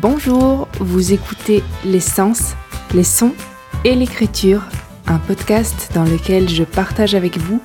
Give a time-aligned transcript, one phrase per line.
[0.00, 2.54] Bonjour, vous écoutez Les Sens,
[2.94, 3.34] les sons
[3.84, 4.62] et l'écriture,
[5.06, 7.60] un podcast dans lequel je partage avec vous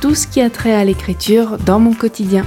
[0.00, 2.44] tout ce qui a trait à l'écriture dans mon quotidien.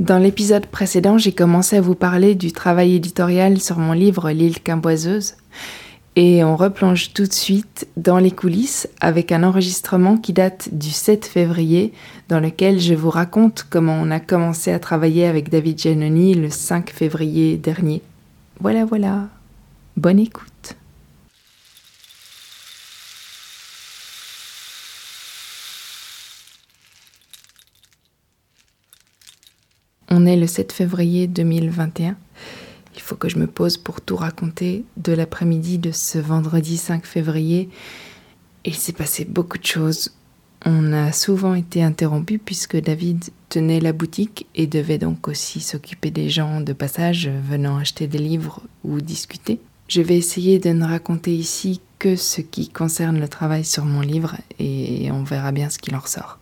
[0.00, 4.60] Dans l'épisode précédent, j'ai commencé à vous parler du travail éditorial sur mon livre L'île
[4.60, 5.34] quimboiseuse.
[6.16, 10.90] Et on replonge tout de suite dans les coulisses avec un enregistrement qui date du
[10.90, 11.92] 7 février,
[12.28, 16.50] dans lequel je vous raconte comment on a commencé à travailler avec David Giannoni le
[16.50, 18.02] 5 février dernier.
[18.60, 19.28] Voilà, voilà.
[19.96, 20.74] Bonne écoute.
[30.12, 32.16] On est le 7 février 2021.
[32.94, 37.06] Il faut que je me pose pour tout raconter de l'après-midi de ce vendredi 5
[37.06, 37.68] février.
[38.64, 40.12] Il s'est passé beaucoup de choses.
[40.66, 46.10] On a souvent été interrompu puisque David tenait la boutique et devait donc aussi s'occuper
[46.10, 49.60] des gens de passage venant acheter des livres ou discuter.
[49.88, 54.02] Je vais essayer de ne raconter ici que ce qui concerne le travail sur mon
[54.02, 56.38] livre et on verra bien ce qu'il en ressort.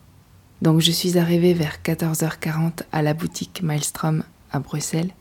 [0.60, 5.12] Donc je suis arrivée vers 14h40 à la boutique Maelstrom à Bruxelles.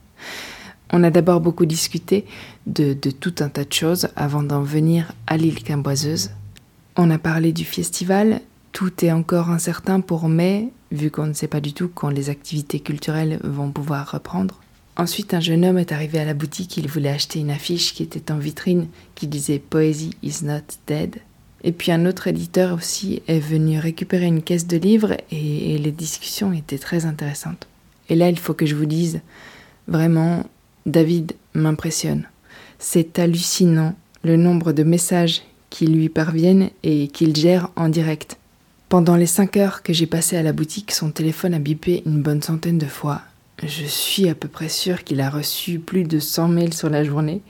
[0.91, 2.25] On a d'abord beaucoup discuté
[2.65, 6.31] de, tout un tas de choses avant d'en venir à l'île Quimboiseuse.
[6.95, 11.47] On a parlé du festival, tout est encore incertain pour mai, vu qu'on ne sait
[11.47, 14.61] pas du tout quand les activités culturelles vont pouvoir reprendre.
[14.95, 18.01] Ensuite, un jeune homme est arrivé à la boutique, il voulait acheter une affiche qui
[18.01, 21.17] était en vitrine qui disait Poesy is not dead.
[21.63, 25.91] Et puis un autre éditeur aussi est venu récupérer une caisse de livres et les
[25.91, 27.67] discussions étaient très intéressantes.
[28.09, 29.21] Et là, il faut que je vous dise,
[29.87, 30.45] vraiment,
[30.87, 32.27] David m'impressionne.
[32.79, 33.93] C'est hallucinant
[34.23, 38.37] le nombre de messages qui lui parviennent et qu'il gère en direct.
[38.87, 42.21] Pendant les cinq heures que j'ai passées à la boutique, son téléphone a bipé une
[42.21, 43.21] bonne centaine de fois.
[43.61, 47.03] Je suis à peu près sûre qu'il a reçu plus de 100 mails sur la
[47.03, 47.41] journée.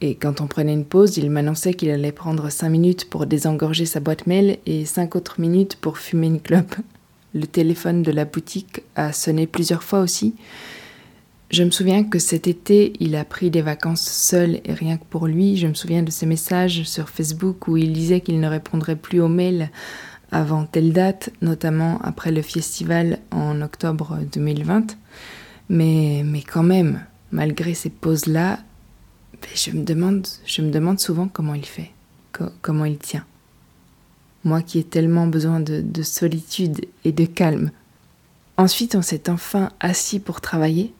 [0.00, 3.84] Et quand on prenait une pause, il m'annonçait qu'il allait prendre cinq minutes pour désengorger
[3.84, 6.76] sa boîte mail et cinq autres minutes pour fumer une clope.
[7.34, 10.34] Le téléphone de la boutique a sonné plusieurs fois aussi.
[11.50, 15.04] Je me souviens que cet été, il a pris des vacances seul et rien que
[15.04, 15.56] pour lui.
[15.56, 19.20] Je me souviens de ses messages sur Facebook où il disait qu'il ne répondrait plus
[19.20, 19.68] aux mails
[20.30, 24.96] avant telle date, notamment après le festival en octobre 2020.
[25.70, 28.60] Mais, mais quand même, malgré ces pauses-là,
[29.52, 31.90] je me, demande, je me demande souvent comment il fait,
[32.62, 33.24] comment il tient.
[34.44, 37.72] Moi qui ai tellement besoin de, de solitude et de calme.
[38.56, 40.94] Ensuite, on s'est enfin assis pour travailler.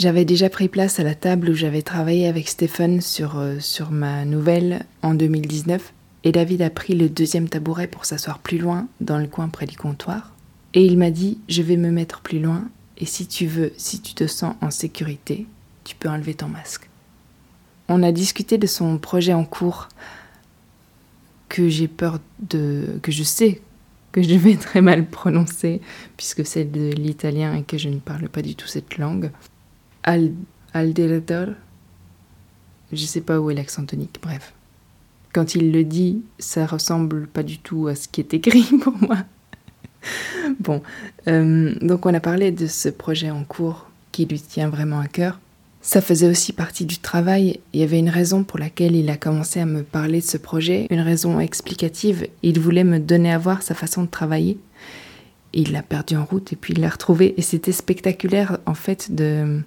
[0.00, 3.90] J'avais déjà pris place à la table où j'avais travaillé avec Stéphane sur, euh, sur
[3.90, 5.92] ma nouvelle en 2019
[6.24, 9.66] et David a pris le deuxième tabouret pour s'asseoir plus loin, dans le coin près
[9.66, 10.32] du comptoir.
[10.72, 14.00] Et il m'a dit Je vais me mettre plus loin et si tu veux, si
[14.00, 15.46] tu te sens en sécurité,
[15.84, 16.88] tu peux enlever ton masque.
[17.90, 19.88] On a discuté de son projet en cours
[21.50, 22.98] que j'ai peur de.
[23.02, 23.60] que je sais
[24.12, 25.82] que je vais très mal prononcer
[26.16, 29.30] puisque c'est de l'italien et que je ne parle pas du tout cette langue.
[30.02, 30.32] Al
[32.92, 34.52] je sais pas où est l'accent tonique, bref.
[35.32, 38.94] Quand il le dit, ça ressemble pas du tout à ce qui est écrit pour
[39.00, 39.18] moi.
[40.58, 40.82] bon,
[41.28, 45.06] euh, donc on a parlé de ce projet en cours qui lui tient vraiment à
[45.06, 45.38] cœur.
[45.82, 47.60] Ça faisait aussi partie du travail.
[47.72, 50.36] Il y avait une raison pour laquelle il a commencé à me parler de ce
[50.36, 52.26] projet, une raison explicative.
[52.42, 54.58] Il voulait me donner à voir sa façon de travailler.
[55.52, 57.34] il l'a perdu en route et puis il l'a retrouvé.
[57.38, 59.62] Et c'était spectaculaire en fait de,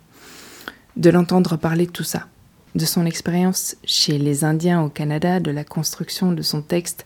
[0.95, 2.27] de l'entendre parler de tout ça,
[2.75, 7.05] de son expérience chez les Indiens au Canada, de la construction de son texte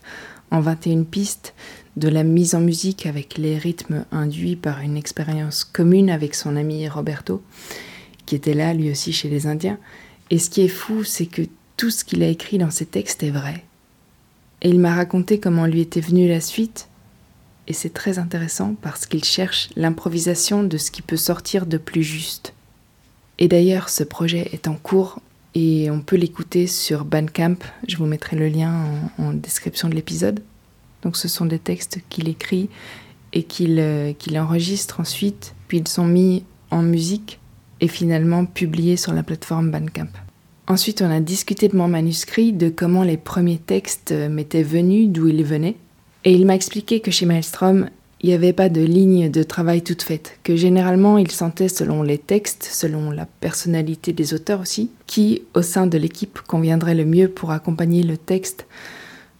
[0.50, 1.54] en 21 pistes,
[1.96, 6.56] de la mise en musique avec les rythmes induits par une expérience commune avec son
[6.56, 7.42] ami Roberto,
[8.26, 9.78] qui était là lui aussi chez les Indiens.
[10.30, 11.42] Et ce qui est fou, c'est que
[11.76, 13.64] tout ce qu'il a écrit dans ses textes est vrai.
[14.62, 16.88] Et il m'a raconté comment lui était venue la suite,
[17.68, 22.02] et c'est très intéressant parce qu'il cherche l'improvisation de ce qui peut sortir de plus
[22.02, 22.54] juste.
[23.38, 25.20] Et d'ailleurs, ce projet est en cours
[25.54, 27.56] et on peut l'écouter sur Bandcamp.
[27.86, 28.84] Je vous mettrai le lien
[29.18, 30.40] en, description de l'épisode.
[31.02, 32.68] Donc ce sont des textes qu'il écrit
[33.32, 37.38] et qu'il euh, enregistre ensuite, puis ils sont mis en musique
[37.80, 40.08] et finalement publiés sur la plateforme Bandcamp.
[40.66, 45.28] Ensuite, on a discuté de mon manuscrit, de comment les premiers textes m'étaient venus, d'où
[45.28, 45.76] ils venaient.
[46.24, 47.88] Et il m'a expliqué que chez Maelstrom,
[48.20, 52.02] il n'y avait pas de ligne de travail toute faite, que généralement il sentait selon
[52.02, 57.04] les textes, selon la personnalité des auteurs aussi, qui au sein de l'équipe conviendrait le
[57.04, 58.66] mieux pour accompagner le texte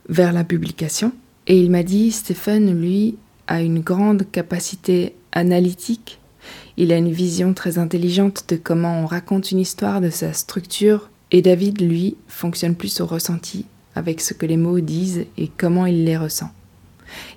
[0.09, 1.13] vers la publication.
[1.49, 3.17] Et il m'a dit, Stéphane, lui,
[3.49, 6.21] a une grande capacité analytique.
[6.77, 11.11] Il a une vision très intelligente de comment on raconte une histoire, de sa structure.
[11.33, 13.65] Et David, lui, fonctionne plus au ressenti,
[13.97, 16.51] avec ce que les mots disent et comment il les ressent.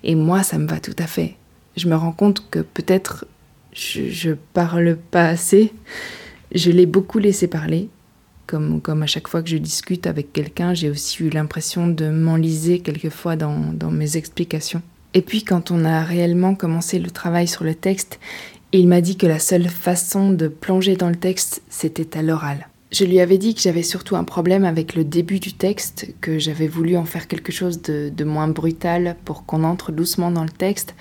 [0.04, 1.36] Et moi, ça me va tout à fait.
[1.78, 3.26] Je me rends compte que peut-être
[3.74, 5.72] je, parle pas assez.
[6.54, 7.90] Je l'ai beaucoup laissé parler.
[8.48, 12.10] Comme, comme à chaque fois que je discute avec quelqu'un, j'ai aussi eu l'impression de
[12.10, 14.82] m'enliser quelquefois dans, dans mes explications.
[15.14, 18.20] Et puis quand on a réellement commencé le travail sur le texte,
[18.74, 22.68] il m'a dit que la seule façon de plonger dans le texte, c'était à l'oral.
[22.92, 26.40] Je lui avais dit que j'avais surtout un problème avec le début du texte, que
[26.40, 30.50] j'avais voulu en faire quelque chose de, moins brutal pour qu'on entre doucement dans le
[30.50, 30.94] texte,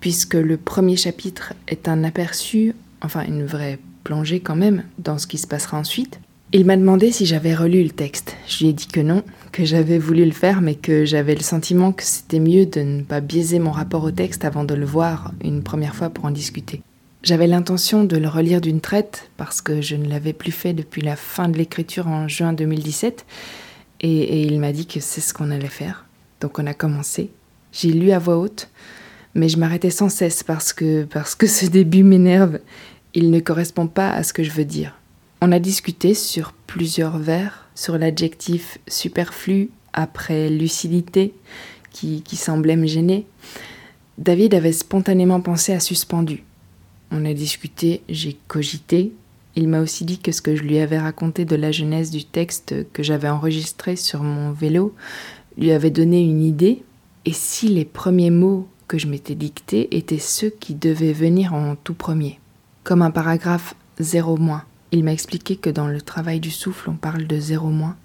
[0.00, 5.28] puisque le premier chapitre est un aperçu, enfin une vraie plongée quand même, dans ce
[5.28, 6.18] qui se passera ensuite.
[6.52, 8.36] Il m'a demandé si j'avais relu le texte.
[8.48, 9.22] Je lui ai dit que non,
[9.52, 13.02] que j'avais voulu le faire, mais que j'avais le sentiment que c'était mieux de ne
[13.02, 16.32] pas biaiser mon rapport au texte avant de le voir une première fois pour en
[16.32, 16.82] discuter.
[17.22, 21.02] J'avais l'intention de le relire d'une traite parce que je ne l'avais plus fait depuis
[21.02, 23.24] la fin de l'écriture en juin 2017
[24.00, 26.06] et, il m'a dit que c'est ce qu'on allait faire.
[26.40, 27.30] Donc on a commencé.
[27.70, 28.68] J'ai lu à voix haute,
[29.36, 32.58] mais je m'arrêtais sans cesse parce que, parce que ce début m'énerve.
[33.14, 34.98] Il ne correspond pas à ce que je veux dire.
[35.40, 41.34] On a discuté sur plusieurs vers, sur l'adjectif superflu après lucidité,
[41.92, 43.26] qui semblait me gêner.
[44.18, 46.42] David avait spontanément pensé à suspendu.
[47.12, 49.12] On a discuté, j'ai cogité.
[49.54, 52.24] Il m'a aussi dit que ce que je lui avais raconté de la genèse du
[52.24, 54.94] texte que j'avais enregistré sur mon vélo
[55.58, 56.82] lui avait donné une idée.
[57.26, 61.76] Et si les premiers mots que je m'étais dictés étaient ceux qui devaient venir en
[61.76, 62.40] tout premier,
[62.82, 64.64] comme un paragraphe zéro moins.
[64.90, 67.96] Il m'a expliqué que dans le travail du souffle, on parle de zéro moins.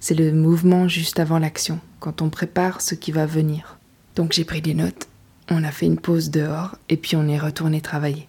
[0.00, 3.78] C'est le mouvement juste avant l'action, quand on prépare ce qui va venir.
[4.16, 5.08] Donc j'ai pris des notes,
[5.48, 8.28] on a fait une pause dehors, et puis on est retourné travailler.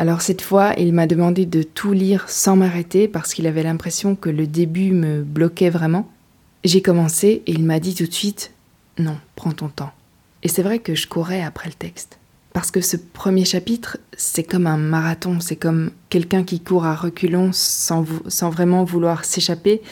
[0.00, 4.16] Alors cette fois, il m'a demandé de tout lire sans m'arrêter parce qu'il avait l'impression
[4.16, 6.08] que le début me bloquait vraiment.
[6.64, 8.54] J'ai commencé et il m'a dit tout de suite
[8.96, 9.92] Non, prends ton temps.
[10.42, 12.18] Et c'est vrai que je courais après le texte.
[12.54, 16.94] Parce que ce premier chapitre, c'est comme un marathon, c'est comme quelqu'un qui court à
[16.94, 18.02] reculons sans,
[18.50, 19.82] vraiment vouloir s'échapper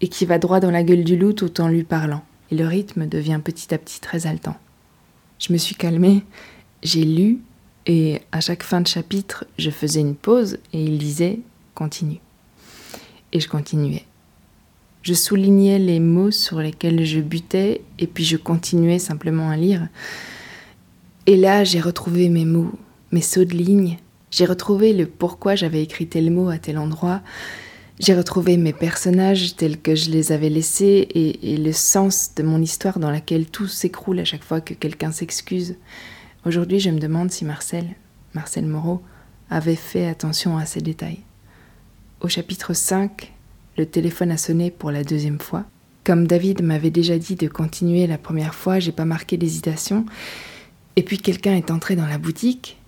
[0.00, 2.22] et qui va droit dans la gueule du loup tout en lui parlant.
[2.52, 4.56] Et le rythme devient petit à petit très haletant.
[5.40, 6.22] Je me suis calmée,
[6.84, 7.40] j'ai lu,
[7.86, 11.40] et à chaque fin de chapitre, je faisais une pause et il disait
[11.74, 12.20] continue.
[13.32, 14.04] Et je continuais.
[15.02, 19.88] Je soulignais les mots sur lesquels je butais et puis je continuais simplement à lire.
[21.26, 22.72] Et là, j'ai retrouvé mes mots,
[23.12, 23.98] mes sauts de ligne.
[24.30, 27.20] J'ai retrouvé le pourquoi j'avais écrit tel mot à tel endroit.
[28.00, 32.42] J'ai retrouvé mes personnages tels que je les avais laissés et, et le sens de
[32.42, 35.76] mon histoire dans laquelle tout s'écroule à chaque fois que quelqu'un s'excuse.
[36.46, 37.86] Aujourd'hui, je me demande si Marcel,
[38.34, 39.02] Marcel Moreau,
[39.48, 41.20] avait fait attention à ces détails.
[42.20, 43.32] Au chapitre 5,
[43.78, 45.64] le téléphone a sonné pour la deuxième fois.
[46.04, 50.04] Comme David m'avait déjà dit de continuer la première fois, j'ai pas marqué d'hésitation
[50.96, 52.78] et puis quelqu'un est entré dans la boutique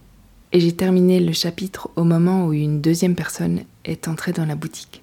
[0.53, 4.55] et j'ai terminé le chapitre au moment où une deuxième personne est entrée dans la
[4.55, 5.03] boutique.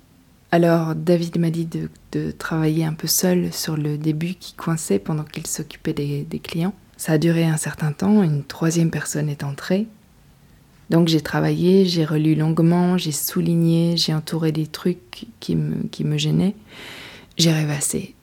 [0.52, 1.68] Alors David m'a dit
[2.12, 6.76] de, travailler un peu seul sur le début qui coinçait pendant qu'il s'occupait des, clients.
[7.04, 9.88] Ça a duré un certain temps, une troisième personne est entrée.
[10.90, 16.06] Donc j'ai travaillé, j'ai relu longuement, j'ai souligné, j'ai entouré des trucs qui me, qui
[16.06, 16.56] me gênaient.
[17.36, 18.16] J'ai rêvassé,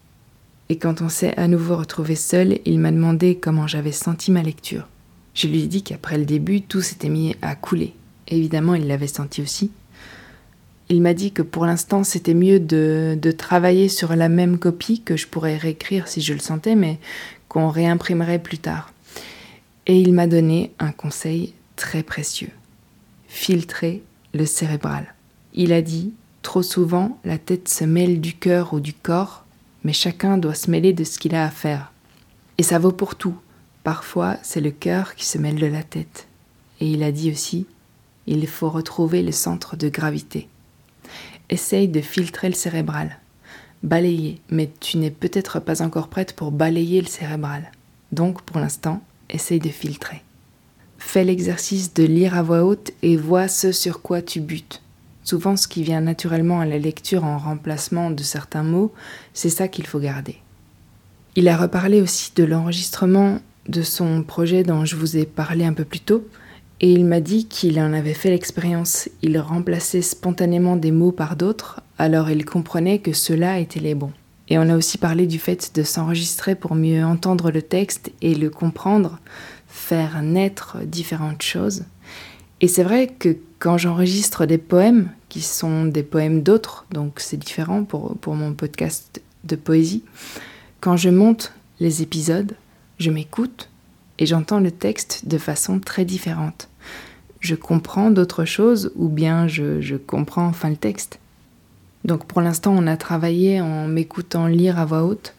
[0.71, 4.43] et quand on s'est à nouveau retrouvé seul, il m'a demandé comment j'avais senti ma
[4.43, 4.89] lecture.
[5.35, 7.93] Je lui ai dit qu'après le début, tout s'était mis à couler.
[8.29, 9.73] Évidemment, il l'avait senti aussi.
[10.89, 15.03] Il m'a dit que pour l'instant, c'était mieux de, de, travailler sur la même copie
[15.03, 16.99] que je pourrais réécrire si je le sentais, mais
[17.50, 18.95] qu'on réimprimerait plus tard.
[19.87, 22.52] Et il m'a donné un conseil très précieux.
[23.28, 24.02] Filtrer
[24.33, 25.14] le cérébral.
[25.52, 29.45] Il a dit, trop souvent, la tête se mêle du cœur ou du corps
[29.85, 31.92] mais chacun doit se mêler de ce qu'il a à faire.
[32.59, 33.37] Et ça vaut pour tout.
[33.83, 36.28] Parfois, c'est le cœur qui se mêle de la tête.
[36.80, 37.66] Et il a dit aussi,
[38.26, 40.49] il faut retrouver le centre de gravité.
[41.49, 43.19] Essaye de filtrer le cérébral.
[43.83, 47.73] Balayer, mais tu n'es peut-être pas encore prête pour balayer le cérébral.
[48.13, 50.23] Donc, pour l'instant, essaye de filtrer.
[50.99, 54.83] Fais l'exercice de lire à voix haute et vois ce sur quoi tu butes.
[55.25, 58.93] Souvent, ce qui vient naturellement à la lecture en remplacement de certains mots,
[59.33, 60.37] c'est ça qu'il faut garder.
[61.37, 65.73] Il a reparlé aussi de l'enregistrement de son projet dont je vous ai parlé un
[65.73, 66.27] peu plus tôt,
[66.81, 69.09] et il m'a dit qu'il en avait fait l'expérience.
[69.23, 74.13] Il remplaçait spontanément des mots par d'autres, alors il comprenait que ceux-là étaient les bons.
[74.49, 78.35] Et on a aussi parlé du fait de s'enregistrer pour mieux entendre le texte et
[78.35, 79.21] le comprendre,
[79.69, 81.85] faire naître différentes choses.
[82.61, 87.37] Et c'est vrai que quand j'enregistre des poèmes, qui sont des poèmes d'autres, donc c'est
[87.37, 90.03] différent pour, pour mon podcast de poésie,
[90.81, 92.57] quand je monte les épisodes,
[92.99, 93.70] je m'écoute
[94.21, 96.69] et j'entends le texte de façon très différente.
[97.41, 101.19] Je comprends d'autres choses ou bien je, comprends enfin le texte.
[102.05, 105.35] Donc pour l'instant, on a travaillé en m'écoutant lire à voix haute,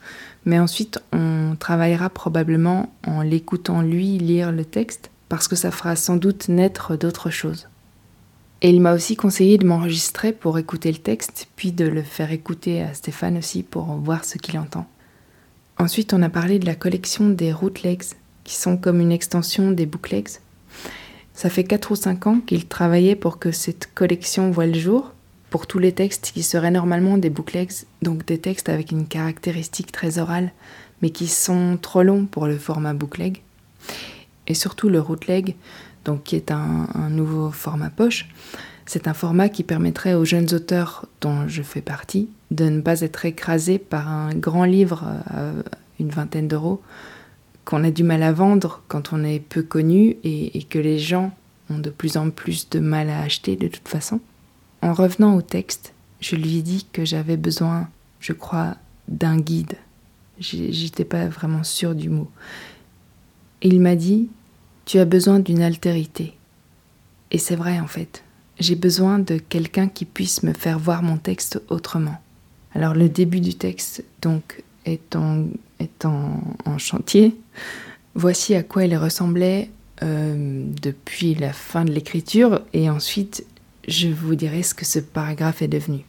[0.46, 5.96] mais ensuite on travaillera probablement en l'écoutant lui lire le texte, parce que ça fera
[5.96, 7.68] sans doute naître d'autres choses.
[8.64, 12.32] Et il m'a aussi conseillé de m'enregistrer pour écouter le texte, puis de le faire
[12.32, 14.88] écouter à Stéphane aussi pour voir ce qu'il entend.
[15.78, 18.04] Ensuite, on a parlé de la collection des rootlegs,
[18.44, 20.40] qui sont comme une extension des booklegs.
[21.34, 25.12] Ça fait 4 ou 5 ans qu'il travaillait pour que cette collection voie le jour,
[25.50, 27.72] pour tous les textes qui seraient normalement des booklegs,
[28.02, 30.52] donc des textes avec une caractéristique très orale,
[31.02, 33.42] mais qui sont trop longs pour le format bookleg.
[34.48, 35.56] Et surtout le rootleg,
[36.06, 38.28] donc qui est un, nouveau format poche.
[38.86, 43.02] C'est un format qui permettrait aux jeunes auteurs dont je fais partie de ne pas
[43.02, 45.52] être écrasés par un grand livre à
[46.00, 46.82] une vingtaine d'euros
[47.72, 51.32] qu'on a du mal à vendre quand on est peu connu et, que les gens
[51.70, 54.20] ont de plus en plus de mal à acheter de toute façon.
[54.82, 57.88] En revenant au texte, je lui ai dit que j'avais besoin,
[58.20, 58.76] je crois,
[59.08, 59.78] d'un guide.
[60.38, 62.30] J'étais pas vraiment sûre du mot.
[63.62, 64.28] Il m'a dit
[64.84, 66.34] Tu as besoin d'une altérité.
[67.32, 68.26] Et c'est vrai en fait.
[68.60, 72.22] J'ai besoin de quelqu'un qui puisse me faire voir mon texte autrement.
[72.76, 75.48] Alors le début du texte, donc, est en,
[76.78, 77.36] chantier.
[78.16, 79.70] Voici à quoi il ressemblait
[80.04, 83.46] euh, depuis la fin de l'écriture et ensuite
[83.88, 86.06] je vous dirai ce que ce paragraphe est devenu.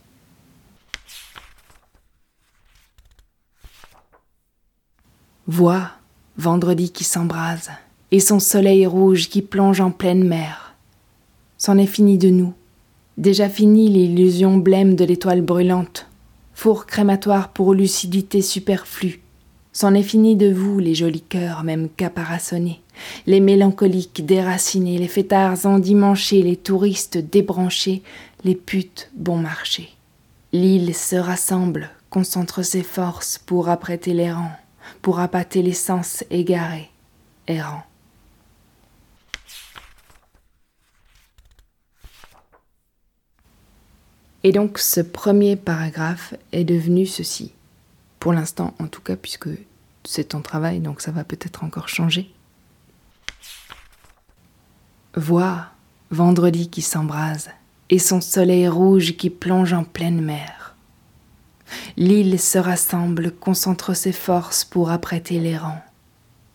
[5.47, 5.91] Vois,
[6.37, 7.71] vendredi qui s'embrase,
[8.11, 10.75] et son soleil rouge qui plonge en pleine mer.
[11.59, 12.55] C'en est fini de nous,
[13.19, 16.07] déjà fini l'illusion blême de l'étoile brûlante,
[16.63, 19.21] four crématoire pour lucidité superflue.
[19.73, 22.81] C'en est fini de vous, les jolis cœurs, même caparaçonnés
[23.27, 28.03] les mélancoliques déracinés, les fêtards endimanchés, les touristes débranchés,
[28.45, 29.89] les putes bon marché.
[30.53, 34.57] L'île se rassemble, concentre ses forces pour apprêter les rangs,
[35.01, 36.91] pour appâter les sens égarés,
[37.49, 37.83] errants.
[44.45, 47.53] Et donc ce premier paragraphe est devenu ceci.
[48.19, 49.49] Pour l'instant en tout cas, puisque
[50.05, 52.33] c'est en travail, donc ça va peut-être encore changer.
[55.15, 55.67] Vois,
[56.11, 57.51] vendredi qui s'embrase,
[57.91, 60.75] et son soleil rouge qui plonge en pleine mer.
[61.97, 65.83] L'île se rassemble, concentre ses forces pour apprêter les rangs.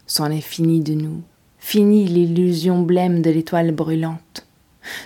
[0.07, 1.21] C'en est fini de nous,
[1.59, 4.46] fini l'illusion blême de l'étoile brûlante.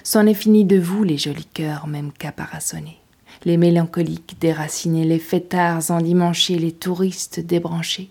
[0.04, 3.00] C'en est fini de vous, les jolis cœurs, même caparaçonnés,
[3.46, 8.10] les mélancoliques déracinés, les fêtards endimanchés, les touristes débranchés,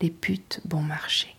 [0.00, 1.38] les putes bon marché.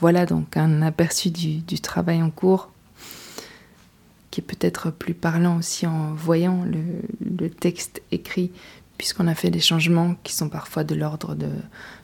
[0.00, 2.70] Voilà donc un aperçu du, travail en cours
[4.30, 8.50] qui est peut-être plus parlant aussi en voyant le, texte écrit,
[9.00, 11.34] puisqu'on a fait des changements qui sont parfois de l'ordre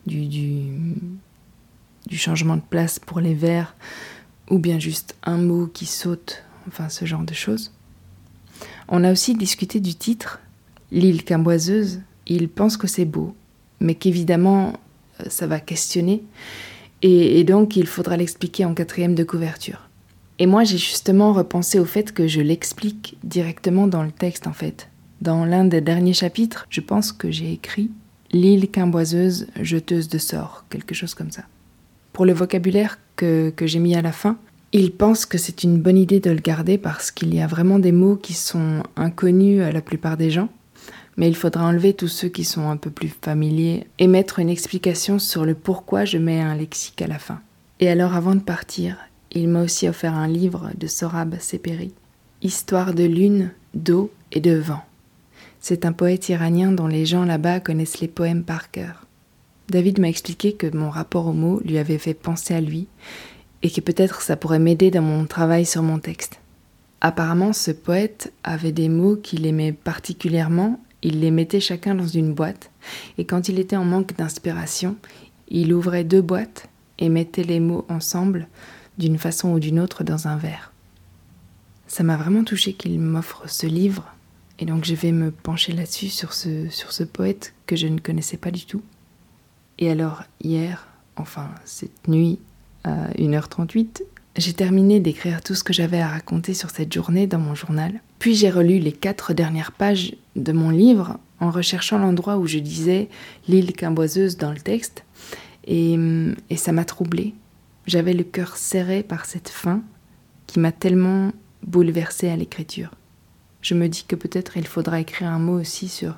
[0.07, 0.73] du,
[2.11, 3.77] changement de place pour les vers,
[4.49, 7.71] ou bien juste un mot qui saute, enfin ce genre de choses.
[8.89, 10.41] On a aussi discuté du titre,
[10.91, 12.01] L'île camboiseuse.
[12.27, 13.37] Il pense que c'est beau,
[13.79, 14.73] mais qu'évidemment
[15.21, 16.25] euh, ça va questionner
[17.03, 19.91] et, donc il faudra l'expliquer en quatrième de couverture.
[20.39, 24.55] Et moi j'ai justement repensé au fait que je l'explique directement dans le texte en
[24.55, 24.89] fait.
[25.21, 27.91] Dans l'un des derniers chapitres, je pense que j'ai écrit
[28.33, 31.45] L'île quimboiseuse, jeteuse de sorts, quelque chose comme ça.
[32.13, 34.37] Pour le vocabulaire que, que j'ai mis à la fin,
[34.73, 37.79] il pense que c'est une bonne idée de le garder parce qu'il y a vraiment
[37.79, 40.49] des mots qui sont inconnus à la plupart des gens
[41.17, 44.51] mais il faudra enlever tous ceux qui sont un peu plus familiers et mettre une
[44.51, 47.41] explication sur le pourquoi je mets un lexique à la fin.
[47.81, 48.97] Et alors avant de partir,
[49.33, 51.93] il m'a aussi offert un livre de Sorab Seperi,
[52.43, 54.83] Histoire de lune, d'eau et de vent.
[55.69, 59.05] C'est un poète iranien dont les gens là-bas connaissent les poèmes par cœur.
[59.69, 62.87] David m'a expliqué que mon rapport aux mots lui avait fait penser à lui
[63.65, 66.39] et que peut-être ça pourrait m'aider dans mon travail sur mon texte.
[67.01, 72.33] Apparemment, ce poète avait des mots qu'il aimait particulièrement il les mettait chacun dans une
[72.33, 72.71] boîte,
[73.19, 74.95] et quand il était en manque d'inspiration,
[75.49, 76.69] il ouvrait deux boîtes
[77.01, 78.47] et mettait les mots ensemble,
[78.99, 80.73] d'une façon ou d'une autre, dans un verre.
[81.89, 84.16] Ça m'a vraiment touché qu'il m'offre ce livre,
[84.59, 87.99] Et donc je vais me pencher là-dessus, sur ce, sur ce poète que je ne
[87.99, 88.83] connaissais pas du tout.
[89.79, 92.39] Et alors hier, enfin cette nuit,
[92.85, 94.03] à 1h38,
[94.37, 98.01] j'ai terminé d'écrire tout ce que j'avais à raconter sur cette journée dans mon journal.
[98.19, 102.59] Puis j'ai relu les quatre dernières pages de mon livre en recherchant l'endroit où je
[102.59, 103.09] disais
[103.49, 105.05] l'île quimboiseuse dans le texte.
[105.67, 105.99] Et,
[106.49, 107.35] et ça m'a troublée.
[107.87, 109.83] J'avais le cœur serré par cette fin
[110.47, 111.33] qui m'a tellement
[111.63, 112.91] bouleversée à l'écriture.
[113.67, 116.15] Je me dis que peut-être il faudra écrire un mot aussi sur,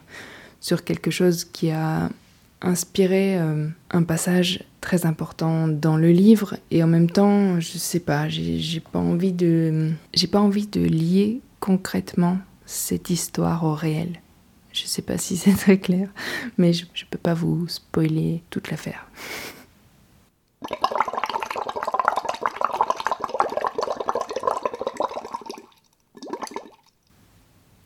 [0.61, 2.11] sur quelque chose qui a
[2.61, 8.00] inspiré euh, un passage très important dans le livre et en même temps, je sais
[8.00, 12.37] pas, j'ai pas envie de j'ai pas envie de lier concrètement
[12.67, 14.21] cette histoire au réel.
[14.75, 16.11] Je sais pas si c'est très clair,
[16.59, 19.09] mais je, je peux pas vous spoiler toute l'affaire.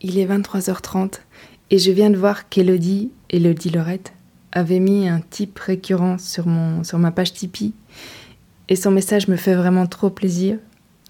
[0.05, 1.21] Il est 23h30
[1.71, 4.13] et je viens de voir qu'Elodie, Elodie Lorette,
[4.51, 7.73] avait mis un type récurrent sur, ma page Tipeee.
[8.69, 10.59] Et son message me fait vraiment trop plaisir.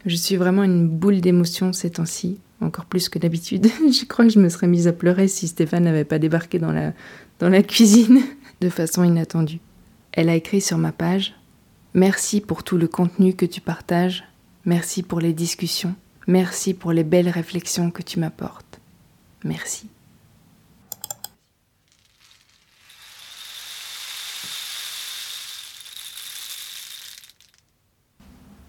[0.04, 3.66] Je suis vraiment une boule d'émotion ces temps-ci, encore plus que d'habitude.
[3.80, 6.72] je crois que je me serais mise à pleurer si Stéphane n'avait pas débarqué dans
[6.72, 6.92] la,
[7.38, 8.20] dans la cuisine
[8.60, 9.60] de façon inattendue.
[10.12, 11.34] Elle a écrit sur ma page
[11.94, 14.24] Merci pour tout le contenu que tu partages.
[14.64, 15.94] Merci pour les discussions.
[16.26, 18.71] Merci pour les belles réflexions que tu m'apportes.
[19.44, 19.88] Merci.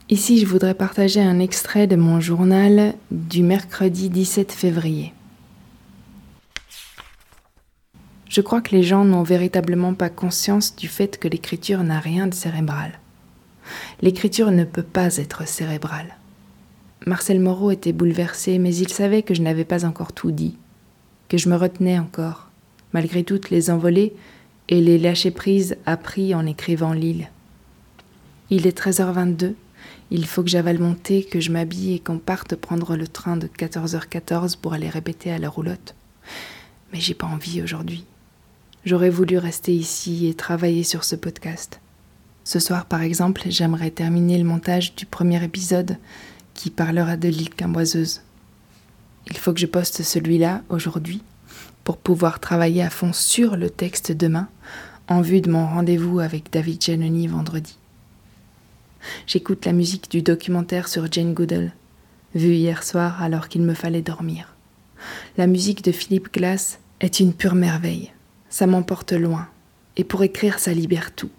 [0.10, 5.14] Ici, je voudrais partager un extrait de mon journal du mercredi 17 février.
[8.30, 12.28] Je crois que les gens n'ont véritablement pas conscience du fait que l'écriture n'a rien
[12.28, 13.00] de cérébral.
[14.02, 16.18] L'écriture ne peut pas être cérébrale.
[17.06, 20.58] Marcel Moreau était bouleversé, mais il savait que je n'avais pas encore tout dit,
[21.34, 22.52] que je me retenais encore,
[22.94, 24.14] malgré toutes les envolées
[24.70, 27.32] et les lâcher-prises appris en écrivant L'île.
[28.52, 29.56] Il est 13h22
[30.12, 33.36] il faut que j'avale mon thé, que je m'habille et qu'on parte prendre le train
[33.36, 35.96] de 14h14 pour aller répéter à la roulotte.
[36.92, 38.06] Mais j'ai pas envie aujourd'hui.
[38.86, 41.82] J'aurais voulu rester ici et travailler sur ce podcast.
[42.44, 45.98] Ce soir, par exemple, j'aimerais terminer le montage du premier épisode
[46.54, 48.22] qui parlera de l'île Quimboiseuse.
[49.28, 51.22] Il faut que je poste celui-là aujourd'hui
[51.84, 54.48] pour pouvoir travailler à fond sur le texte demain
[55.08, 57.78] en vue de mon rendez-vous avec David Giannoni vendredi.
[59.28, 61.74] J'écoute la musique du documentaire sur Jane Goodall,
[62.36, 64.54] vu hier soir alors qu'il me fallait dormir.
[65.38, 68.12] La musique de Philippe Glass est une pure merveille.
[68.50, 69.48] Ça m'emporte loin.
[69.98, 71.30] Et pour écrire, ça libère tout.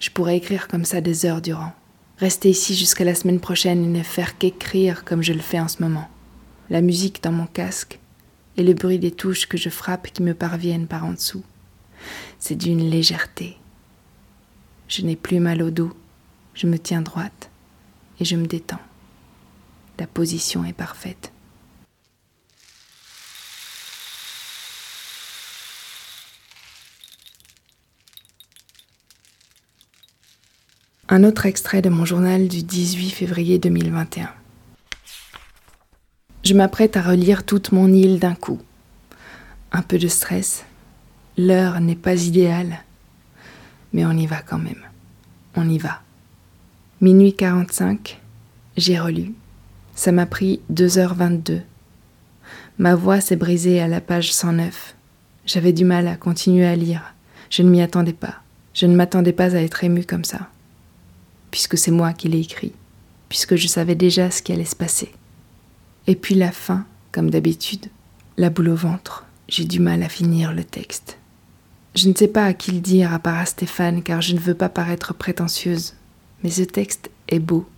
[0.00, 1.72] Je pourrais écrire comme ça des heures durant.
[2.18, 5.68] Rester ici jusqu'à la semaine prochaine et ne faire qu'écrire comme je le fais en
[5.68, 6.08] ce moment.
[6.70, 7.98] La musique dans mon casque
[8.56, 11.44] et le bruit des touches que je frappe qui me parviennent par en dessous.
[12.38, 13.56] C'est d'une légèreté.
[14.88, 15.94] Je n'ai plus mal au dos
[16.58, 17.50] je me tiens droite
[18.18, 18.80] et je me détends.
[19.96, 21.32] La position est parfaite.
[31.08, 34.37] Un autre extrait de mon journal du 18 février 2021.
[36.48, 38.58] Je m'apprête à relire toute mon île d'un coup.
[39.70, 40.64] Un peu de stress.
[41.36, 42.84] L'heure n'est pas idéale.
[43.92, 44.82] Mais on y va quand même.
[45.56, 46.00] On y va.
[47.02, 48.18] Minuit 45,
[48.78, 49.34] j'ai relu.
[49.94, 51.60] Ça m'a pris 2h22.
[52.78, 54.94] Ma voix s'est brisée à la page 109.
[55.44, 57.12] J'avais du mal à continuer à lire.
[57.50, 58.36] Je ne m'y attendais pas.
[58.72, 60.48] Je ne m'attendais pas à être émue comme ça.
[61.50, 62.72] Puisque c'est moi qui l'ai écrit.
[63.28, 65.12] Puisque je savais déjà ce qui allait se passer.
[66.08, 67.86] Et puis la fin, comme d'habitude,
[68.38, 69.26] la boule au ventre.
[69.46, 71.18] J'ai du mal à finir le texte.
[71.94, 74.40] Je ne sais pas à qui le dire à part à Stéphane car je ne
[74.40, 75.94] veux pas paraître prétentieuse.
[76.42, 77.68] Mais ce texte est beau.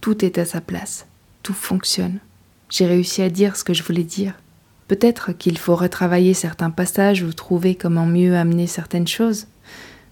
[0.00, 1.06] Tout est à sa place.
[1.44, 2.18] Tout fonctionne.
[2.68, 4.34] J'ai réussi à dire ce que je voulais dire.
[4.88, 9.46] Peut-être qu'il faut retravailler certains passages ou trouver comment mieux amener certaines choses,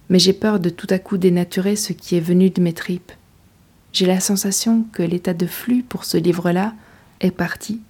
[0.09, 3.13] mais j'ai peur de tout à coup dénaturer ce qui est venu de mes tripes.
[3.93, 6.75] J'ai la sensation que l'état de flux pour ce livre-là
[7.21, 7.81] est parti.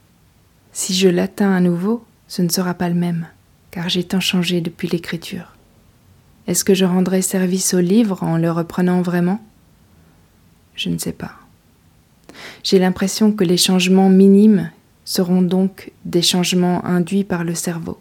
[0.72, 3.26] Si je l'atteins à nouveau, ce ne sera pas le même,
[3.70, 5.56] car j'ai tant changé depuis l'écriture.
[6.46, 9.44] Est-ce que je rendrai service au livre en le reprenant vraiment?
[10.74, 11.32] Je ne sais pas.
[12.62, 14.70] J'ai l'impression que les changements minimes
[15.04, 17.98] seront donc des changements induits par le cerveau.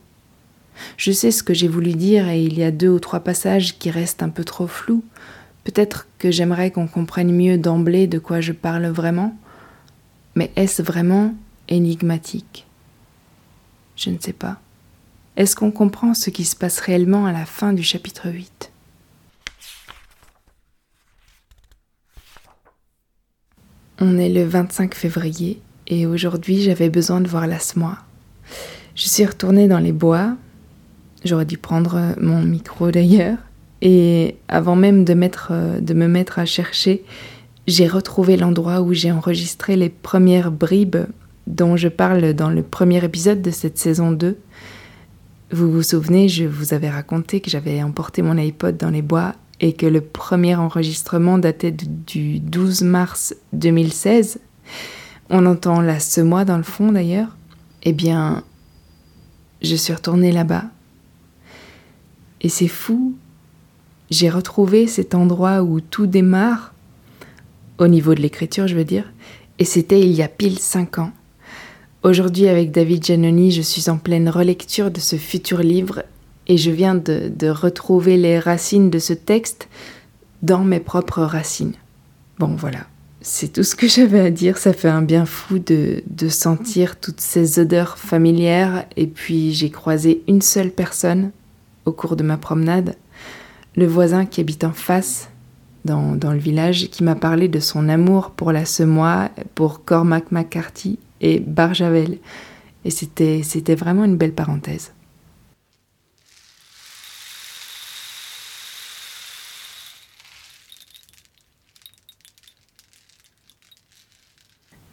[0.96, 3.78] Je sais ce que j'ai voulu dire et il y a deux ou trois passages
[3.78, 5.04] qui restent un peu trop flous.
[5.64, 9.36] Peut-être que j'aimerais qu'on comprenne mieux d'emblée de quoi je parle vraiment,
[10.36, 11.34] mais est-ce vraiment
[11.68, 12.66] énigmatique?
[13.96, 14.60] Je ne sais pas.
[15.38, 18.72] Est-ce qu'on comprend ce qui se passe réellement à la fin du chapitre 8
[24.02, 27.98] On est le 25 février et aujourd'hui j'avais besoin de voir la SMOA.
[28.96, 30.36] Je suis retournée dans les bois,
[31.26, 33.38] j'aurais dû prendre mon micro d'ailleurs,
[33.82, 37.04] et avant même de, mettre, de me mettre à chercher,
[37.70, 40.98] j'ai retrouvé l'endroit où j'ai enregistré les premières bribes
[41.46, 44.38] dont je parle dans le premier épisode de cette saison 2.
[45.52, 49.36] Vous vous souvenez, je vous avais raconté que j'avais emporté mon iPod dans les bois
[49.62, 54.40] et que le premier enregistrement datait du 12 mars 2016.
[55.30, 57.36] On entend la semois dans le fond d'ailleurs.
[57.84, 58.44] Eh bien,
[59.62, 60.66] je suis retournée là-bas.
[62.42, 63.16] Et c'est fou,
[64.10, 66.74] j'ai retrouvé cet endroit où tout démarre,
[67.80, 69.12] au niveau de l'écriture je veux dire,
[69.58, 71.12] et c'était il y a pile cinq ans.
[72.04, 76.04] Aujourd'hui avec David Giannoni, je suis en pleine relecture de ce futur livre
[76.48, 79.68] et je viens de, de retrouver les racines de ce texte
[80.42, 81.76] dans mes propres racines.
[82.38, 82.88] Bon voilà,
[83.22, 84.58] c'est tout ce que j'avais à dire.
[84.58, 88.86] Ça fait un bien fou de, de, sentir toutes ces odeurs familières.
[88.96, 91.32] Et puis j'ai croisé une seule personne
[91.86, 92.96] au cours de ma promenade,
[93.76, 95.30] le voisin qui habite en face
[95.90, 101.00] dans, le village, qui m'a parlé de son amour pour la semois, pour Cormac McCarthy
[101.22, 102.18] et Barjavel.
[102.86, 104.94] Et c'était, c'était vraiment une belle parenthèse.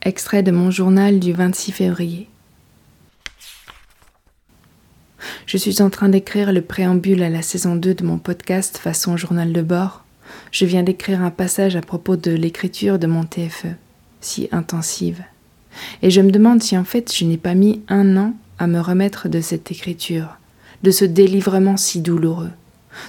[0.03, 2.29] Extrait de mon journal du 26 février.
[5.47, 9.17] Je suis en train d'écrire le préambule à la saison 2 de mon podcast façon
[9.17, 10.06] journal de bord.
[10.51, 13.75] Je viens d'écrire un passage à propos de l'écriture de mon TFE,
[14.21, 15.23] si intensive.
[16.03, 18.81] Et je me demande si en fait je n'ai pas mis un an à me
[18.81, 20.39] remettre de cette écriture,
[20.83, 22.53] de ce délivrement si douloureux,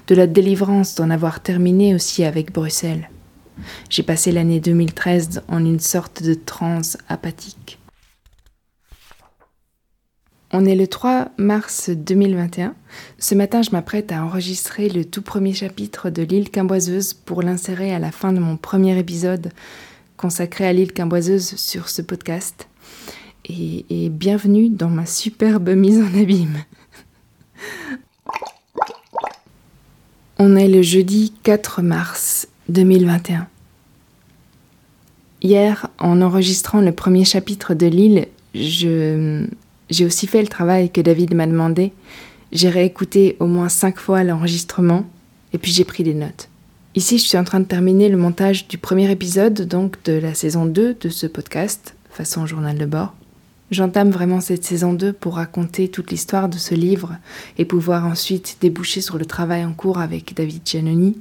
[0.08, 3.10] de la délivrance d'en avoir terminé aussi avec Bruxelles.
[3.89, 7.80] J'ai passé l'année 2013 en une sorte de transe apathique.
[10.60, 12.74] On est le 3 mars 2021.
[13.20, 17.93] Ce matin, je m'apprête à enregistrer le tout premier chapitre de L'île Quimboiseuse pour l'insérer
[17.93, 19.52] à la fin de mon premier épisode
[20.15, 22.67] consacré à l'île Quimboiseuse sur ce podcast.
[23.46, 26.58] Et, bienvenue dans ma superbe mise en abîme.
[30.39, 33.48] On est le jeudi 4 mars 2021.
[35.43, 39.46] Hier, en enregistrant le premier chapitre de L'île, je,
[39.89, 41.93] j'ai aussi fait le travail que David m'a demandé.
[42.52, 45.06] J'ai réécouté au moins cinq fois l'enregistrement
[45.54, 46.50] et puis j'ai pris des notes.
[46.95, 50.34] Ici, je suis en train de terminer le montage du premier épisode, donc de la
[50.34, 53.13] saison 2 de ce podcast, façon journal de bord.
[53.69, 57.17] J'entame vraiment cette saison 2 pour raconter toute l'histoire de ce livre
[57.58, 61.17] et pouvoir ensuite déboucher sur le travail en cours avec David Giannoni.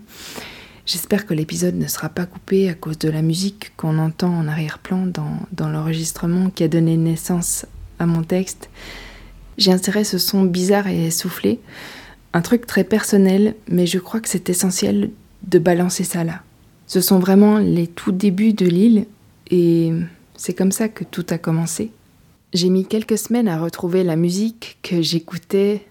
[0.87, 4.46] J'espère que l'épisode ne sera pas coupé à cause de la musique qu'on entend en
[4.46, 7.66] arrière-plan dans, dans l'enregistrement qui a donné naissance
[7.98, 8.68] à mon texte.
[9.59, 11.61] J'ai inséré ce son bizarre et essoufflé,
[12.32, 15.11] un truc très personnel, mais je crois que c'est essentiel
[15.46, 16.42] de balancer ça là.
[16.87, 19.06] Ce sont vraiment les tout débuts de l'île
[19.50, 19.92] et
[20.37, 21.90] c'est comme ça que tout a commencé.
[22.52, 25.85] J'ai mis quelques semaines à retrouver la musique que j'écoutais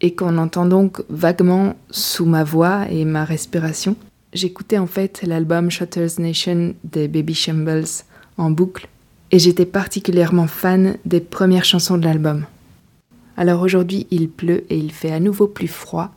[0.00, 3.96] et qu'on entend donc vaguement sous ma voix et ma respiration.
[4.32, 7.84] J'écoutais en fait l'album Shutters Nation des Baby Shambles
[8.38, 8.88] en boucle
[9.32, 12.46] et j'étais particulièrement fan des premières chansons de l'album.
[13.36, 16.12] Alors aujourd'hui il pleut et il fait à nouveau plus froid,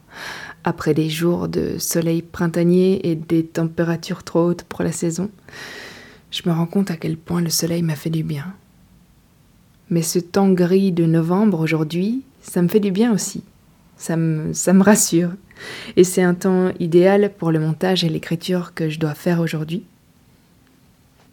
[0.64, 5.30] après des jours de soleil printanier et des températures trop hautes pour la saison.
[6.32, 8.54] Je me rends compte à quel point le soleil m'a fait du bien.
[9.90, 13.44] Mais ce temps gris de novembre aujourd'hui, ça me fait du bien aussi.
[13.98, 15.30] Ça me, ça me rassure.
[15.96, 19.84] Et c'est un temps idéal pour le montage et l'écriture que je dois faire aujourd'hui.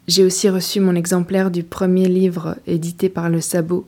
[0.07, 3.87] J'ai aussi reçu mon exemplaire du premier livre édité par Le Sabot.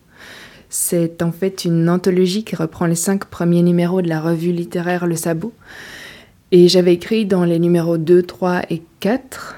[0.70, 5.08] C'est en fait une anthologie qui reprend les cinq premiers numéros de la revue littéraire
[5.08, 5.54] Le Sabot.
[6.52, 9.56] Et j'avais écrit dans les numéros 2, 3 et 4.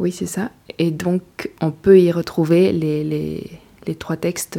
[0.00, 0.50] Oui, c'est ça.
[0.78, 3.48] Et donc, on peut y retrouver les, les,
[3.86, 4.58] les trois textes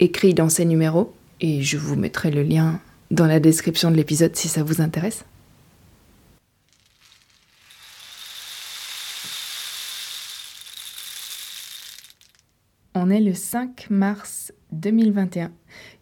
[0.00, 1.12] écrits dans ces numéros.
[1.40, 2.80] Et je vous mettrai le lien
[3.12, 5.24] dans la description de l'épisode si ça vous intéresse.
[13.02, 15.52] On est le 5 mars 2021.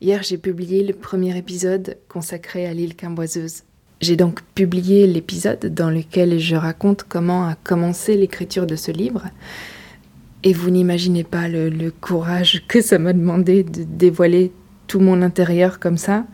[0.01, 3.63] Hier, j'ai publié le premier épisode consacré à l'île Quimboiseuse.
[4.01, 9.27] J'ai donc publié l'épisode dans lequel je raconte comment a commencé l'écriture de ce livre.
[10.43, 14.51] Et vous n'imaginez pas le, le, courage que ça m'a demandé de dévoiler
[14.89, 16.27] tout mon intérieur comme ça,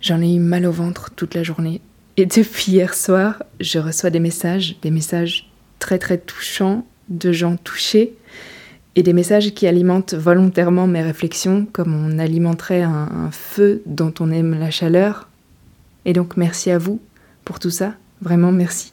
[0.00, 1.82] j'en ai eu mal au ventre toute la journée.
[2.16, 7.58] Et depuis hier soir, je reçois des messages, des messages très très touchants de gens
[7.58, 8.14] touchés
[8.96, 14.30] et des messages qui alimentent volontairement mes réflexions comme on alimenterait un, feu dont on
[14.30, 15.28] aime la chaleur.
[16.04, 17.00] Et donc merci à vous
[17.44, 18.92] pour tout ça, vraiment merci.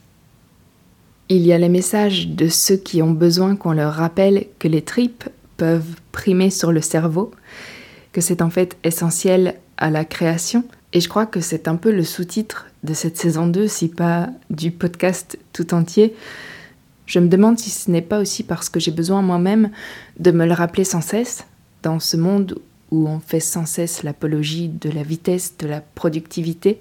[1.28, 4.82] Il y a les messages de ceux qui ont besoin qu'on leur rappelle que les
[4.82, 5.24] tripes
[5.56, 7.32] peuvent primer sur le cerveau,
[8.12, 10.64] que c'est en fait essentiel à la création.
[10.94, 14.30] Et je crois que c'est un peu le sous-titre de cette saison 2, si pas
[14.48, 16.14] du podcast tout entier.
[17.08, 19.70] Je me demande si ce n'est pas aussi parce que j'ai besoin moi-même
[20.20, 21.46] de me le rappeler sans cesse,
[21.82, 26.80] dans ce monde où on fait sans cesse l'apologie de la vitesse, de la productivité,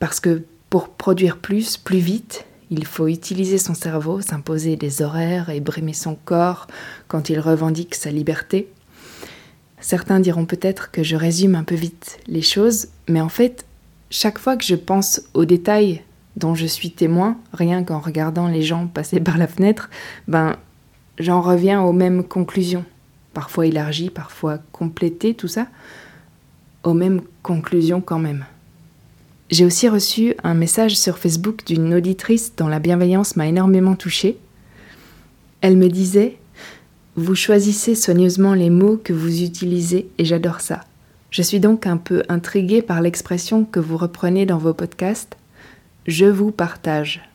[0.00, 5.50] parce que pour produire plus, plus vite, il faut utiliser son cerveau, s'imposer des horaires
[5.50, 6.66] et brimer son corps
[7.06, 8.68] quand il revendique sa liberté.
[9.80, 13.66] Certains diront peut-être que je résume un peu vite les choses, mais en fait,
[14.10, 16.02] chaque fois que je pense aux détails
[16.36, 19.90] dont je suis témoin, rien qu'en regardant les gens passer par la fenêtre,
[20.28, 20.56] ben
[21.18, 22.84] j'en reviens aux mêmes conclusions,
[23.34, 25.66] parfois élargies, parfois complétées, tout ça,
[26.84, 28.44] aux mêmes conclusions quand même.
[29.50, 34.38] J'ai aussi reçu un message sur Facebook d'une auditrice dont la bienveillance m'a énormément touchée.
[35.60, 36.38] Elle me disait
[37.16, 40.80] Vous choisissez soigneusement les mots que vous utilisez et j'adore ça.
[41.30, 45.36] Je suis donc un peu intriguée par l'expression que vous reprenez dans vos podcasts
[46.06, 47.28] Je vous partage.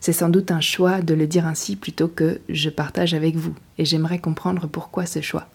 [0.00, 3.54] C'est sans doute un choix de le dire ainsi plutôt que je partage avec vous,
[3.78, 5.48] et j'aimerais comprendre pourquoi ce choix.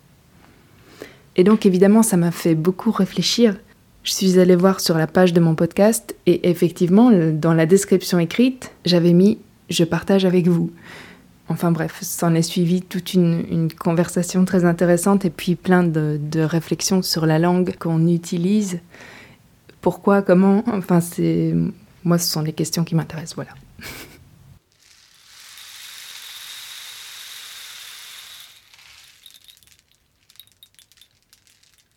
[1.35, 3.55] Et donc évidemment ça m'a fait beaucoup réfléchir
[4.03, 8.17] je suis allée voir sur la page de mon podcast et effectivement, dans la description
[8.17, 9.37] écrite, j'avais mis
[9.69, 10.71] Je partage avec vous.
[11.49, 16.41] Enfin bref, s'en est suivi toute une, conversation très intéressante et puis plein de, de
[16.41, 18.79] réflexions sur la langue qu'on utilise.
[19.81, 21.53] Pourquoi, comment, enfin c'est...
[22.03, 23.51] Moi, ce sont les questions qui m'intéressent, voilà.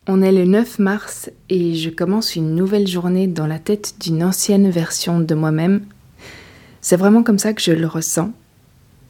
[0.07, 4.23] On est le 9 mars et je commence une nouvelle journée dans la tête d'une
[4.23, 5.83] ancienne version de moi-même.
[6.79, 8.31] C'est vraiment comme ça que je le ressens.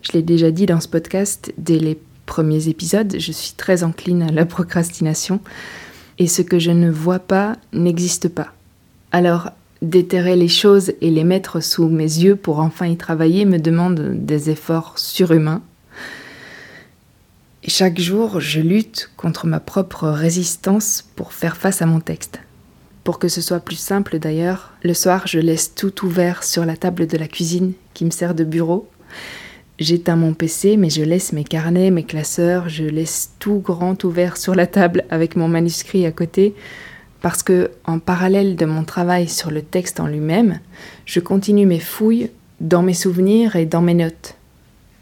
[0.01, 4.23] Je l'ai déjà dit dans ce podcast dès les premiers épisodes, je suis très encline
[4.23, 5.41] à la procrastination
[6.17, 8.53] et ce que je ne vois pas n'existe pas.
[9.11, 9.51] Alors,
[9.89, 14.25] déterrer les choses et les mettre sous mes yeux pour enfin y travailler me demande
[14.25, 15.61] des efforts surhumains
[17.67, 22.39] chaque jour, je lutte contre ma propre résistance pour faire face à mon texte.
[23.03, 26.77] Pour que ce soit plus simple d'ailleurs, le soir, je laisse tout ouvert sur la
[26.77, 28.87] table de la cuisine qui me sert de bureau.
[29.79, 34.37] J'éteins mon PC, mais je laisse mes carnets, mes classeurs, je laisse tout grand ouvert
[34.37, 36.53] sur la table avec mon manuscrit à côté,
[37.25, 40.59] parce que, en parallèle de mon travail sur le texte en lui-même,
[41.07, 44.35] je continue mes fouilles dans mes souvenirs et dans mes notes.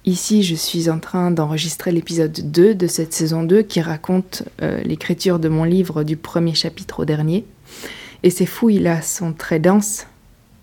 [0.05, 4.81] Ici, je suis en train d'enregistrer l'épisode 2 de cette saison 2 qui raconte euh,
[4.83, 7.43] l'écriture de mon livre du premier chapitre au dernier.
[8.23, 10.07] Et ces fouilles-là sont très denses.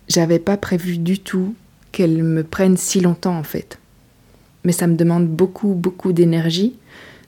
[0.08, 1.54] J'avais pas prévu du tout
[1.92, 3.78] qu'elles me prennent si longtemps en fait.
[4.64, 6.78] Mais ça me demande beaucoup, beaucoup d'énergie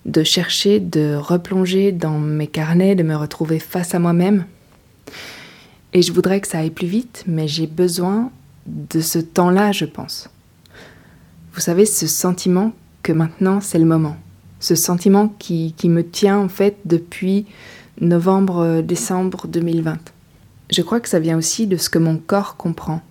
[0.07, 4.45] de chercher, de replonger dans mes carnets, de me retrouver face à moi-même.
[5.93, 8.31] Et je voudrais que ça aille plus vite, mais j'ai besoin
[8.67, 10.29] de ce temps-là, je pense.
[11.55, 14.17] Vous savez, ce sentiment que maintenant c'est le moment.
[14.61, 17.47] Ce sentiment qui, qui, me tient en fait depuis
[18.01, 19.99] novembre-décembre 2020.
[20.71, 23.03] Je crois que ça vient aussi de ce que mon corps comprend.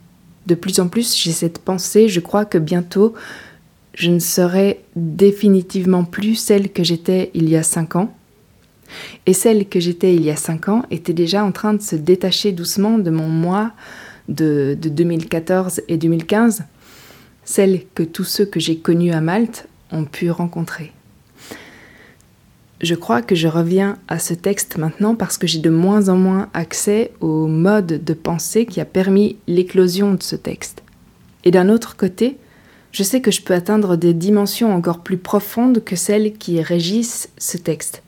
[0.47, 3.13] De plus en plus, j'ai cette pensée, je crois que bientôt,
[3.93, 8.13] je ne serai définitivement plus celle que j'étais il y a cinq ans.
[9.25, 11.95] Et celle que j'étais il y a cinq ans était déjà en train de se
[11.95, 13.71] détacher doucement de mon moi
[14.27, 16.63] de, de 2014 et 2015
[17.43, 20.91] celle que tous ceux que j'ai connus à Malte ont pu rencontrer.
[22.81, 26.15] Je crois que je reviens à ce texte maintenant parce que j'ai de moins en
[26.15, 30.81] moins accès au mode de pensée qui a permis l'éclosion de ce texte.
[31.43, 32.37] Et d'un autre côté,
[32.91, 37.29] je sais que je peux atteindre des dimensions encore plus profondes que celles qui régissent
[37.37, 38.03] ce texte.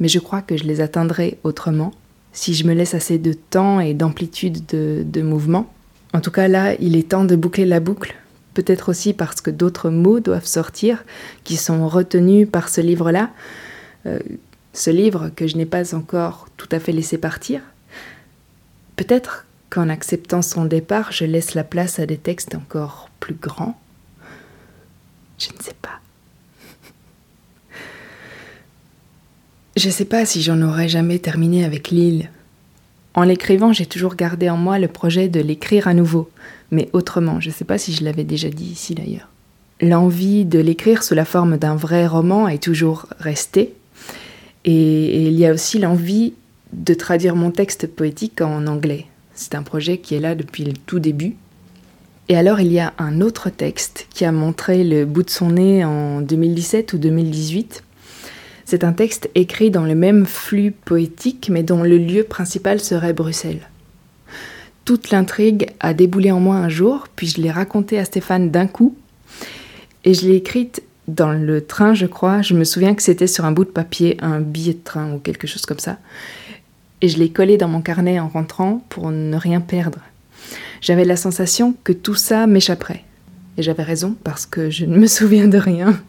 [0.00, 1.92] Mais je crois que je les atteindrai autrement,
[2.32, 5.72] si je me laisse assez de temps et d'amplitude de, mouvement.
[6.12, 8.14] En tout cas là, il est temps de boucler la boucle
[8.56, 11.04] peut-être aussi parce que d'autres mots doivent sortir
[11.44, 13.28] qui sont retenus par ce livre-là,
[14.06, 14.18] euh,
[14.72, 17.60] ce livre que je n'ai pas encore tout à fait laissé partir.
[18.96, 23.78] Peut-être qu'en acceptant son départ, je laisse la place à des textes encore plus grands.
[25.38, 26.00] Je ne sais pas.
[29.76, 32.30] Je sais pas si j'en aurais jamais terminé avec l'île.
[33.16, 36.28] En l'écrivant, j'ai toujours gardé en moi le projet de l'écrire à nouveau,
[36.70, 37.40] mais autrement.
[37.40, 39.28] Je sais pas si je l'avais déjà dit ici d'ailleurs.
[39.80, 43.72] L'envie de l'écrire sous la forme d'un vrai roman est toujours restée.
[44.66, 46.34] Et, il y a aussi l'envie
[46.72, 49.06] de traduire mon texte poétique en anglais.
[49.34, 51.36] C'est un projet qui est là depuis le tout début.
[52.28, 55.50] Et alors il y a un autre texte qui a montré le bout de son
[55.50, 57.84] nez en 2017 ou 2018.
[58.64, 63.12] C'est un texte écrit dans le même flux poétique mais dont le lieu principal serait
[63.12, 63.68] Bruxelles.
[64.84, 68.68] Toute l'intrigue a déboulé en moi un jour, puis je l'ai racontée à Stéphane d'un
[68.68, 68.96] coup.
[70.04, 72.40] Et je l'ai écrite dans le train, je crois.
[72.42, 75.18] Je me souviens que c'était sur un bout de papier, un billet de train ou
[75.18, 75.98] quelque chose comme ça.
[77.02, 79.98] Et je l'ai collé dans mon carnet en rentrant pour ne rien perdre.
[80.80, 83.04] J'avais la sensation que tout ça m'échapperait.
[83.56, 86.00] Et j'avais raison parce que je ne me souviens de rien.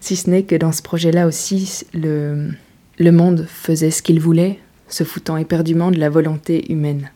[0.00, 2.50] si ce n'est que dans ce projet-là aussi, le,
[2.98, 7.10] le monde faisait ce qu'il voulait, se foutant éperdument de la volonté humaine.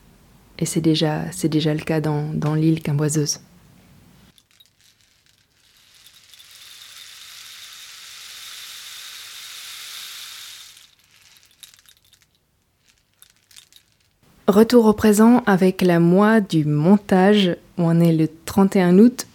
[0.59, 3.39] Et c'est déjà, déjà le cas dans, dans l'île Quimboiseuse.
[14.47, 19.25] Retour au présent avec la moi du montage, on est le 31 août.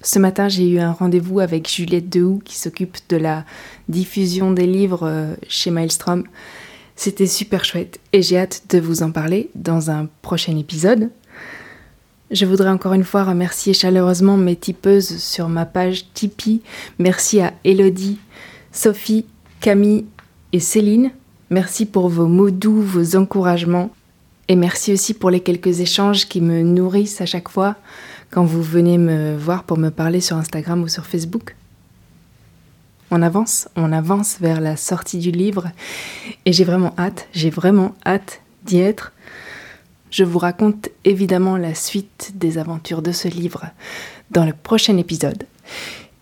[0.00, 3.44] Ce matin, j'ai eu un rendez-vous avec Juliette Dehoux qui s'occupe de la
[3.90, 6.24] diffusion des livres euh, chez Maelstrom.
[6.94, 11.10] C'était super chouette et j'ai hâte de vous en parler dans un prochain épisode.
[12.30, 16.62] Je voudrais encore une fois remercier chaleureusement mes tipeuses sur ma page Tipeee.
[16.98, 18.18] Merci à Elodie,
[18.72, 19.26] Sophie,
[19.60, 20.06] Camille
[20.54, 21.10] et Céline.
[21.50, 23.90] Merci pour vos mots doux, vos encouragements.
[24.48, 27.76] Et merci aussi pour les quelques échanges qui me nourrissent à chaque fois
[28.30, 31.56] quand vous venez me voir pour me parler sur Instagram ou sur Facebook.
[33.10, 35.70] On avance, on avance vers la sortie du livre
[36.44, 39.12] et j'ai vraiment hâte, j'ai vraiment hâte d'y être.
[40.10, 43.66] Je vous raconte évidemment la suite des aventures de ce livre
[44.30, 45.44] dans le prochain épisode.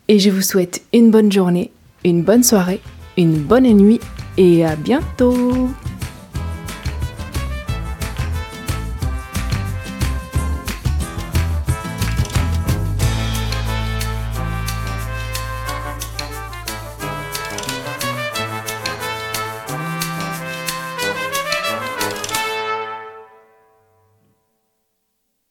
[0.08, 1.70] Et je vous souhaite une bonne journée,
[2.04, 2.80] une bonne soirée,
[3.16, 4.00] une bonne nuit
[4.36, 5.70] et à bientôt